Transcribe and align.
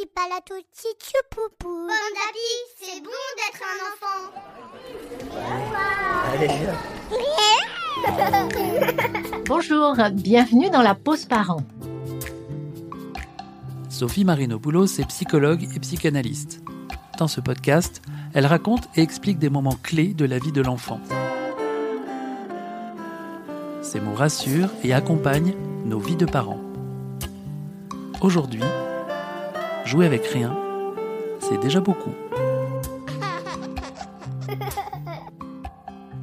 petit 0.00 0.08
palato 0.14 0.54
poupou. 1.30 1.86
Bon 1.86 1.94
c'est 2.78 3.02
bon 3.02 3.10
d'être 3.36 3.62
un 3.66 3.78
enfant. 3.90 4.20
Allez, 6.32 6.50
Bonjour, 9.46 9.96
bienvenue 10.12 10.70
dans 10.70 10.82
la 10.82 10.94
pause 10.94 11.26
parent. 11.26 11.62
Sophie 13.88 14.24
Marinopoulos 14.24 15.00
est 15.00 15.06
psychologue 15.08 15.66
et 15.74 15.80
psychanalyste. 15.80 16.62
Dans 17.18 17.28
ce 17.28 17.40
podcast, 17.40 18.00
elle 18.32 18.46
raconte 18.46 18.88
et 18.96 19.02
explique 19.02 19.38
des 19.38 19.50
moments 19.50 19.78
clés 19.82 20.14
de 20.14 20.24
la 20.24 20.38
vie 20.38 20.52
de 20.52 20.62
l'enfant. 20.62 21.00
Ces 23.82 24.00
mots 24.00 24.14
rassurent 24.14 24.70
et 24.84 24.94
accompagnent 24.94 25.54
nos 25.84 25.98
vies 25.98 26.16
de 26.16 26.26
parents. 26.26 26.60
Aujourd'hui, 28.20 28.62
jouer 29.84 30.06
avec 30.06 30.24
rien, 30.26 30.56
c'est 31.38 31.58
déjà 31.60 31.80
beaucoup. 31.80 32.12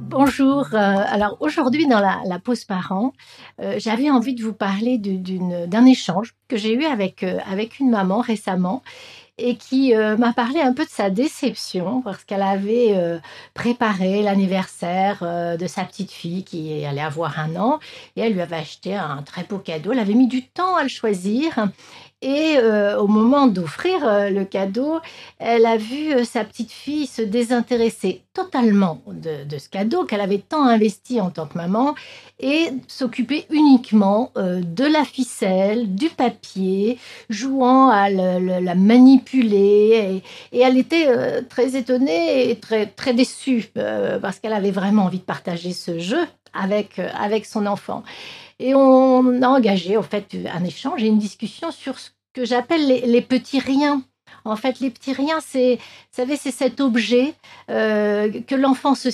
Bonjour. 0.00 0.66
Euh, 0.72 0.76
alors 0.76 1.36
aujourd'hui 1.40 1.86
dans 1.86 2.00
la, 2.00 2.38
pause 2.38 2.64
parent, 2.64 3.12
euh, 3.60 3.74
j'avais 3.78 4.10
envie 4.10 4.34
de 4.34 4.42
vous 4.42 4.54
parler 4.54 4.98
d'un 4.98 5.84
échange 5.84 6.34
que 6.48 6.56
j'ai 6.56 6.72
eu 6.72 6.84
avec, 6.84 7.22
euh, 7.22 7.38
avec 7.50 7.78
une 7.78 7.90
maman 7.90 8.20
récemment 8.20 8.82
et 9.38 9.56
qui 9.56 9.94
m'a 9.94 10.32
parlé 10.32 10.60
un 10.60 10.72
peu 10.72 10.84
de 10.84 10.90
sa 10.90 11.10
déception 11.10 12.02
parce 12.02 12.24
qu'elle 12.24 12.42
avait 12.42 13.20
préparé 13.54 14.22
l'anniversaire 14.22 15.22
de 15.58 15.66
sa 15.66 15.84
petite 15.84 16.10
fille 16.10 16.44
qui 16.44 16.84
allait 16.84 17.00
avoir 17.00 17.38
un 17.38 17.56
an 17.56 17.78
et 18.16 18.22
elle 18.22 18.34
lui 18.34 18.40
avait 18.40 18.56
acheté 18.56 18.96
un 18.96 19.22
très 19.22 19.44
beau 19.44 19.58
cadeau. 19.58 19.92
Elle 19.92 19.98
avait 20.00 20.14
mis 20.14 20.28
du 20.28 20.46
temps 20.46 20.76
à 20.76 20.82
le 20.82 20.88
choisir 20.88 21.68
et 22.20 22.56
euh, 22.56 22.98
au 22.98 23.06
moment 23.06 23.46
d'offrir 23.46 24.04
euh, 24.04 24.30
le 24.30 24.44
cadeau, 24.44 24.98
elle 25.38 25.64
a 25.64 25.76
vu 25.76 26.12
euh, 26.12 26.24
sa 26.24 26.42
petite 26.42 26.72
fille 26.72 27.06
se 27.06 27.22
désintéresser 27.22 28.22
totalement 28.34 29.00
de, 29.06 29.56
ce 29.56 29.68
cadeau 29.68 30.04
qu'elle 30.04 30.20
avait 30.20 30.38
tant 30.38 30.64
investi 30.64 31.20
en 31.20 31.30
tant 31.30 31.46
que 31.46 31.56
maman 31.56 31.94
et 32.40 32.70
s'occuper 32.88 33.46
uniquement 33.50 34.32
de 34.36 34.84
la 34.84 35.04
ficelle, 35.04 35.92
du 35.96 36.08
papier, 36.08 36.98
jouant 37.30 37.88
à 37.88 38.10
la 38.10 38.74
Et, 39.34 40.22
elle 40.52 40.78
était 40.78 41.42
très 41.44 41.76
étonnée 41.76 42.50
et 42.50 42.56
très, 42.56 42.86
très 42.86 43.14
déçue 43.14 43.70
parce 44.22 44.38
qu'elle 44.38 44.52
avait 44.52 44.70
vraiment 44.70 45.04
envie 45.04 45.18
de 45.18 45.24
partager 45.24 45.72
ce 45.72 45.98
jeu 45.98 46.26
avec, 46.52 46.98
avec 46.98 47.46
son 47.46 47.66
enfant. 47.66 48.02
Et 48.58 48.74
on 48.74 49.42
a 49.42 49.48
engagé 49.48 49.96
en 49.96 50.02
fait 50.02 50.36
un 50.52 50.64
échange 50.64 51.02
et 51.02 51.06
une 51.06 51.18
discussion 51.18 51.70
sur 51.70 51.98
ce 51.98 52.10
que 52.32 52.44
j'appelle 52.44 52.86
les, 52.86 53.22
petits 53.22 53.60
riens 53.60 54.02
en 54.48 54.56
fait, 54.56 54.80
les 54.80 54.90
petits 54.90 55.12
riens, 55.12 55.40
c'est, 55.40 55.78
savez, 56.10 56.36
c'est 56.36 56.50
cet 56.50 56.80
objet 56.80 57.34
euh, 57.70 58.40
que 58.46 58.54
l'enfant 58.54 58.94
se 58.94 59.08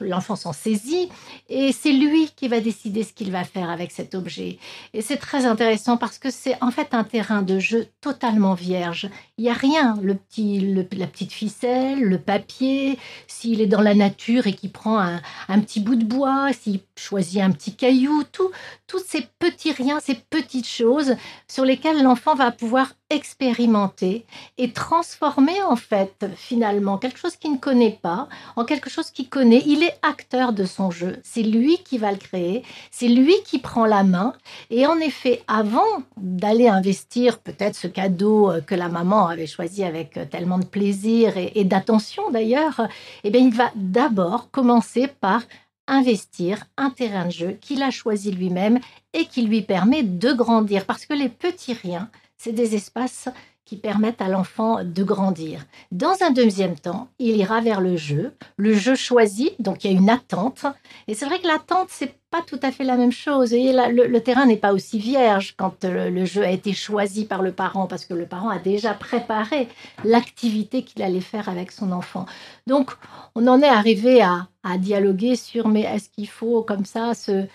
l'enfant 0.00 0.36
s'en 0.36 0.52
saisit 0.52 1.08
et 1.48 1.72
c'est 1.72 1.92
lui 1.92 2.30
qui 2.34 2.48
va 2.48 2.60
décider 2.60 3.02
ce 3.02 3.12
qu'il 3.12 3.30
va 3.30 3.44
faire 3.44 3.70
avec 3.70 3.90
cet 3.90 4.14
objet. 4.14 4.58
Et 4.94 5.02
c'est 5.02 5.16
très 5.16 5.46
intéressant 5.46 5.96
parce 5.96 6.18
que 6.18 6.30
c'est 6.30 6.56
en 6.62 6.70
fait 6.70 6.94
un 6.94 7.04
terrain 7.04 7.42
de 7.42 7.58
jeu 7.58 7.86
totalement 8.00 8.54
vierge. 8.54 9.10
Il 9.38 9.44
n'y 9.44 9.50
a 9.50 9.54
rien, 9.54 9.98
le 10.02 10.14
petit, 10.14 10.60
la 10.92 11.06
petite 11.06 11.32
ficelle, 11.32 12.00
le 12.00 12.18
papier, 12.18 12.98
s'il 13.26 13.60
est 13.60 13.66
dans 13.66 13.80
la 13.80 13.94
nature 13.94 14.46
et 14.46 14.52
qu'il 14.52 14.70
prend 14.70 14.98
un, 14.98 15.20
un, 15.48 15.60
petit 15.60 15.80
bout 15.80 15.96
de 15.96 16.04
bois, 16.04 16.52
s'il 16.52 16.80
choisit 16.96 17.40
un 17.42 17.50
petit 17.50 17.74
caillou, 17.74 18.22
tout, 18.30 18.50
tous 18.86 19.02
ces 19.06 19.26
petits 19.38 19.72
riens, 19.72 20.00
ces 20.00 20.14
petites 20.14 20.68
choses 20.68 21.16
sur 21.48 21.64
lesquelles 21.64 22.02
l'enfant 22.02 22.34
va 22.34 22.50
pouvoir 22.50 22.92
expérimenter 23.12 24.24
et 24.58 24.72
transformer 24.72 25.62
en 25.62 25.76
fait 25.76 26.26
finalement 26.34 26.96
quelque 26.96 27.18
chose 27.18 27.36
qu'il 27.36 27.52
ne 27.52 27.58
connaît 27.58 27.98
pas 28.02 28.28
en 28.56 28.64
quelque 28.64 28.90
chose 28.90 29.10
qu'il 29.10 29.28
connaît. 29.28 29.62
Il 29.66 29.82
est 29.82 29.98
acteur 30.02 30.52
de 30.52 30.64
son 30.64 30.90
jeu. 30.90 31.18
C'est 31.22 31.42
lui 31.42 31.78
qui 31.84 31.98
va 31.98 32.10
le 32.10 32.18
créer. 32.18 32.64
C'est 32.90 33.08
lui 33.08 33.34
qui 33.44 33.58
prend 33.58 33.84
la 33.84 34.02
main. 34.02 34.32
Et 34.70 34.86
en 34.86 34.98
effet, 34.98 35.42
avant 35.46 36.02
d'aller 36.16 36.68
investir 36.68 37.38
peut-être 37.38 37.76
ce 37.76 37.86
cadeau 37.86 38.50
euh, 38.50 38.60
que 38.60 38.74
la 38.74 38.88
maman 38.88 39.26
avait 39.26 39.46
choisi 39.46 39.84
avec 39.84 40.16
euh, 40.16 40.24
tellement 40.24 40.58
de 40.58 40.64
plaisir 40.64 41.34
et, 41.36 41.64
d'attention 41.64 42.30
d'ailleurs, 42.30 42.88
eh 43.24 43.30
bien, 43.30 43.40
il 43.40 43.54
va 43.54 43.70
d'abord 43.74 44.50
commencer 44.50 45.06
par 45.06 45.42
investir 45.86 46.64
un 46.76 46.90
terrain 46.90 47.26
de 47.26 47.30
jeu 47.30 47.58
qu'il 47.60 47.82
a 47.82 47.90
choisi 47.90 48.32
lui-même 48.32 48.78
et 49.12 49.26
qui 49.26 49.42
lui 49.42 49.62
permet 49.62 50.02
de 50.02 50.32
grandir. 50.32 50.86
Parce 50.86 51.06
que 51.06 51.14
les 51.14 51.28
petits 51.28 51.74
riens, 51.74 52.08
c'est 52.42 52.52
des 52.52 52.74
espaces 52.74 53.28
qui 53.64 53.76
permettent 53.76 54.20
à 54.20 54.28
l'enfant 54.28 54.82
de 54.82 55.04
grandir. 55.04 55.64
Dans 55.92 56.16
un 56.22 56.32
deuxième 56.32 56.74
temps, 56.74 57.06
il 57.20 57.36
ira 57.36 57.60
vers 57.60 57.80
le 57.80 57.96
jeu, 57.96 58.34
le 58.56 58.74
jeu 58.74 58.96
choisi, 58.96 59.52
donc 59.60 59.84
il 59.84 59.92
y 59.92 59.94
a 59.94 59.96
une 59.96 60.10
attente. 60.10 60.66
Et 61.06 61.14
c'est 61.14 61.24
vrai 61.24 61.38
que 61.38 61.46
l'attente, 61.46 61.86
c'est 61.88 62.16
pas 62.32 62.40
tout 62.40 62.58
à 62.62 62.72
fait 62.72 62.82
la 62.82 62.96
même 62.96 63.12
chose. 63.12 63.52
Et 63.52 63.72
le, 63.72 64.20
terrain 64.20 64.46
n'est 64.46 64.56
pas 64.56 64.72
aussi 64.72 64.98
vierge 64.98 65.54
quand 65.58 65.84
euh, 65.84 66.08
le, 66.08 66.24
jeu 66.24 66.42
a 66.42 66.50
été 66.50 66.72
choisi 66.72 67.26
par 67.26 67.42
le 67.42 67.52
parent, 67.52 67.86
parce 67.86 68.06
que 68.06 68.14
le 68.14 68.24
parent 68.24 68.48
a 68.48 68.58
déjà 68.58 68.94
préparé 68.94 69.68
l'activité 70.02 70.82
qu'il 70.82 71.02
allait 71.02 71.20
faire 71.20 71.50
avec 71.50 71.70
son 71.70 71.92
enfant. 71.92 72.24
Donc, 72.66 72.90
on 73.34 73.46
en 73.46 73.60
est 73.60 73.68
arrivé 73.68 74.22
à, 74.22 74.46
dialoguer 74.78 75.34
sur 75.34 75.66
mais 75.66 75.80
est-ce 75.80 76.08
qu'il 76.08 76.28
faut 76.28 76.62
comme 76.62 76.84
ça 76.84 77.14
se, 77.14 77.48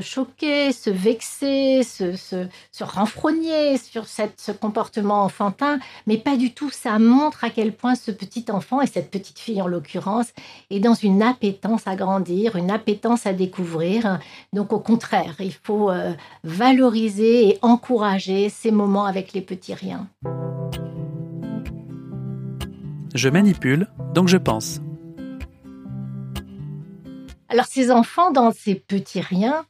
choquer, 0.00 0.72
se 0.72 0.88
vexer, 0.88 1.82
se, 1.82 2.16
se, 2.16 2.46
se 2.72 2.82
renfrogner 2.82 3.76
sur 3.76 4.06
cette, 4.06 4.40
ce 4.40 4.52
comportement 4.52 5.22
enfantin, 5.22 5.78
mais 6.06 6.16
pas 6.16 6.38
du 6.38 6.54
tout. 6.54 6.70
Ça 6.70 6.98
montre 6.98 7.44
à 7.44 7.50
quel 7.50 7.74
point 7.74 7.94
ce 7.94 8.10
petit 8.10 8.46
enfant, 8.48 8.80
et 8.80 8.86
cette 8.86 9.10
petite 9.10 9.38
fille 9.38 9.60
en 9.60 9.66
l'occurrence, 9.66 10.32
est 10.70 10.80
dans 10.80 10.94
une 10.94 11.22
appétence 11.22 11.86
à 11.86 11.94
grandir, 11.94 12.56
une 12.56 12.70
appétence 12.70 13.26
à 13.26 13.34
découvrir 13.34 14.15
donc 14.52 14.72
au 14.72 14.80
contraire, 14.80 15.34
il 15.40 15.52
faut 15.52 15.90
euh, 15.90 16.12
valoriser 16.44 17.48
et 17.48 17.58
encourager 17.62 18.48
ces 18.48 18.70
moments 18.70 19.06
avec 19.06 19.32
les 19.32 19.40
petits 19.40 19.74
riens. 19.74 20.08
Je 23.14 23.28
manipule, 23.28 23.88
donc 24.14 24.28
je 24.28 24.36
pense. 24.36 24.80
Alors 27.48 27.66
ces 27.66 27.90
enfants, 27.90 28.30
dans 28.30 28.52
ces 28.52 28.74
petits 28.74 29.20
riens, 29.20 29.64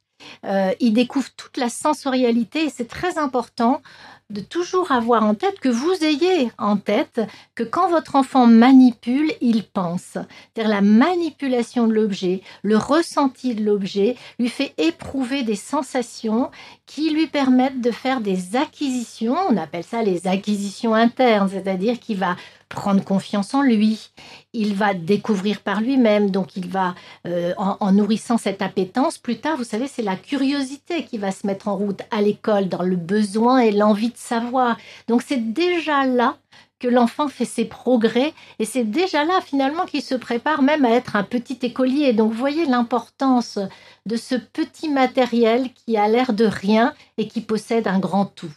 euh, 0.45 0.73
ils 0.81 0.93
découvrent 0.93 1.35
toute 1.37 1.57
la 1.57 1.69
sensorialité 1.69 2.65
et 2.65 2.71
c'est 2.71 2.89
très 2.89 3.19
important 3.19 3.83
de 4.31 4.41
toujours 4.41 4.91
avoir 4.91 5.23
en 5.23 5.35
tête 5.35 5.61
que 5.61 5.69
vous 5.69 5.95
ayez 6.03 6.51
en 6.59 6.77
tête 6.77 7.21
que 7.55 7.63
quand 7.63 7.89
votre 7.89 8.17
enfant 8.17 8.47
manipule, 8.47 9.31
il 9.41 9.63
pense. 9.63 10.19
C'est-à-dire 10.55 10.69
la 10.69 10.81
manipulation 10.81 11.87
de 11.87 11.93
l'objet, 11.93 12.43
le 12.63 12.77
ressenti 12.77 13.55
de 13.55 13.65
l'objet 13.65 14.17
lui 14.41 14.49
fait 14.49 14.75
éprouver 14.79 15.45
des 15.45 15.55
sensations 15.55 16.51
qui 16.87 17.11
lui 17.11 17.29
permettent 17.29 17.81
de 17.81 17.93
faire 17.93 18.21
des 18.21 18.57
acquisitions. 18.57 19.37
On 19.49 19.57
appelle 19.57 19.85
ça 19.85 20.03
les 20.03 20.27
acquisitions 20.27 20.95
internes, 20.95 21.49
c'est-à-dire 21.49 22.01
qu'il 22.01 22.19
va 22.19 22.37
prendre 22.69 23.03
confiance 23.05 23.55
en 23.55 23.63
lui, 23.63 24.11
il 24.53 24.75
va 24.75 24.93
découvrir 24.93 25.61
par 25.61 25.81
lui-même, 25.81 26.31
donc 26.31 26.57
il 26.57 26.69
va, 26.69 26.95
euh, 27.27 27.55
en, 27.59 27.93
nourrissant 27.93 28.39
cette 28.39 28.61
appétence, 28.61 29.19
plus 29.19 29.39
tard, 29.39 29.57
vous 29.57 29.65
savez, 29.65 29.87
c'est 29.87 30.03
la 30.03 30.17
curiosité 30.17 31.05
qui 31.05 31.19
va 31.19 31.31
se 31.31 31.47
mettre 31.47 31.69
en 31.69 31.77
route 31.77 32.01
à 32.11 32.23
l'école, 32.23 32.69
dans 32.69 32.83
le 32.83 32.97
besoin 32.97 33.59
et 33.59 33.71
l'envie 33.71 34.11
savoir. 34.19 34.77
Donc 35.09 35.23
c'est 35.23 35.53
déjà 35.53 36.05
là 36.07 36.37
que 36.79 36.89
l'enfant 36.89 37.29
fait 37.29 37.47
ses 37.47 37.65
progrès 37.65 38.35
et 38.59 38.65
c'est 38.65 38.85
déjà 38.85 39.25
là 39.25 39.41
finalement 39.41 39.87
qu'il 39.87 40.03
se 40.03 40.15
prépare 40.15 40.63
même 40.63 40.85
à 40.85 40.91
être 40.91 41.17
un 41.17 41.23
petit 41.23 41.59
écolier. 41.63 42.13
Donc 42.13 42.33
vous 42.33 42.39
voyez 42.39 42.67
l'importance 42.67 43.59
de 44.05 44.17
ce 44.17 44.35
petit 44.35 44.89
matériel 44.89 45.73
qui 45.73 45.97
a 45.97 46.09
l'air 46.09 46.33
de 46.33 46.45
rien 46.45 46.95
et 47.17 47.29
qui 47.29 47.41
possède 47.41 47.89
un 47.89 47.99
grand 47.99 48.27
tout. 48.27 48.53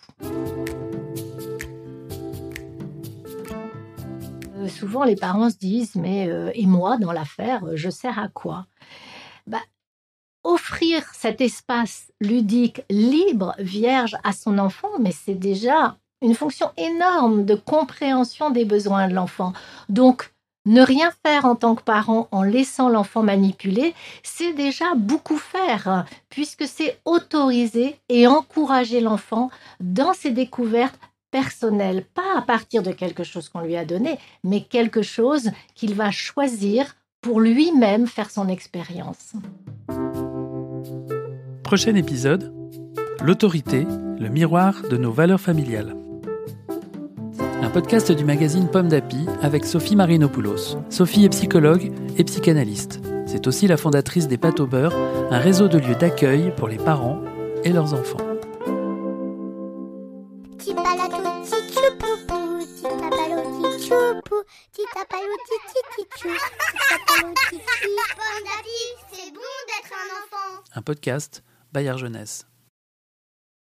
Euh, 4.59 4.67
souvent, 4.67 5.03
les 5.03 5.15
parents 5.15 5.49
se 5.49 5.57
disent 5.57 5.95
Mais 5.95 6.27
euh, 6.27 6.51
et 6.53 6.65
moi, 6.65 6.97
dans 6.97 7.11
l'affaire, 7.11 7.63
je 7.75 7.89
sers 7.89 8.19
à 8.19 8.27
quoi? 8.27 8.65
Offrir 10.49 11.03
cet 11.13 11.41
espace 11.41 12.11
ludique, 12.19 12.81
libre, 12.89 13.53
vierge 13.59 14.17
à 14.23 14.33
son 14.33 14.57
enfant, 14.57 14.89
mais 14.99 15.11
c'est 15.11 15.35
déjà 15.35 15.97
une 16.23 16.33
fonction 16.33 16.71
énorme 16.75 17.45
de 17.45 17.53
compréhension 17.53 18.49
des 18.49 18.65
besoins 18.65 19.07
de 19.07 19.13
l'enfant. 19.13 19.53
Donc, 19.89 20.31
ne 20.65 20.81
rien 20.81 21.11
faire 21.23 21.45
en 21.45 21.55
tant 21.55 21.75
que 21.75 21.83
parent 21.83 22.27
en 22.31 22.41
laissant 22.41 22.89
l'enfant 22.89 23.21
manipuler, 23.21 23.93
c'est 24.23 24.53
déjà 24.53 24.95
beaucoup 24.95 25.37
faire, 25.37 26.07
puisque 26.29 26.65
c'est 26.65 26.99
autoriser 27.05 27.99
et 28.09 28.25
encourager 28.25 29.01
l'enfant 29.01 29.51
dans 29.79 30.13
ses 30.13 30.31
découvertes 30.31 30.99
personnel, 31.29 32.05
pas 32.15 32.39
à 32.39 32.41
partir 32.41 32.81
de 32.81 32.91
quelque 32.91 33.23
chose 33.23 33.49
qu'on 33.49 33.61
lui 33.61 33.75
a 33.75 33.85
donné, 33.85 34.17
mais 34.43 34.61
quelque 34.63 35.03
chose 35.03 35.51
qu'il 35.75 35.93
va 35.93 36.09
choisir 36.09 36.95
pour 37.21 37.39
lui-même 37.39 38.07
faire 38.07 38.31
son 38.31 38.47
expérience. 38.47 39.33
Prochain 41.69 41.93
épisode, 41.93 42.51
l'autorité, 43.21 43.85
le 44.19 44.27
miroir 44.29 44.81
de 44.89 44.97
nos 44.97 45.11
valeurs 45.11 45.39
familiales. 45.39 45.95
un 47.61 47.69
podcast 47.69 48.11
du 48.11 48.25
magazine 48.25 48.67
Pomme 48.71 48.87
d'Api 48.87 49.27
avec 49.43 49.65
Sophie 49.65 49.95
Marinopoulos. 49.95 50.79
Sophie 50.89 51.25
est 51.25 51.29
psychologue 51.29 51.91
et 52.17 52.23
psychanalyste. 52.23 53.01
C'est 53.27 53.45
aussi 53.45 53.67
la 53.67 53.77
fondatrice 53.77 54.27
des 54.27 54.39
Pâtes 54.39 54.59
au 54.59 54.65
beurre, 54.65 54.95
un 55.29 55.37
réseau 55.37 55.67
de 55.67 55.77
lieux 55.77 55.93
d'accueil 55.93 56.51
pour 56.57 56.69
les 56.69 56.77
parents 56.77 57.21
et 57.63 57.71
leurs 57.71 57.93
enfants. 57.93 58.17
Petit 60.57 60.73
palato, 60.73 61.21
petit 61.21 61.71
choupoupou, 61.71 62.65
petit 62.65 62.81
tapalo, 62.81 63.43
petit 63.45 63.87
choupou, 63.87 64.41
petit 64.71 64.87
tapalo, 64.95 65.33
petit 65.45 65.83
petit 65.91 66.19
chou, 66.19 66.29
petit 66.29 66.87
tapalo, 66.89 67.33
petit 67.35 67.59
Pomme 67.59 68.43
d'api, 68.43 68.79
c'est 69.11 69.31
bon 69.31 69.53
d'être 69.67 69.93
un 69.93 70.09
enfant. 70.17 70.63
Un 70.73 70.81
podcast 70.81 71.43
Bayard 71.71 71.99
Jeunesse. 71.99 72.48